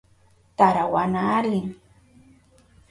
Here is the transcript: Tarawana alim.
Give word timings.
Tarawana 0.57 1.21
alim. 1.37 1.67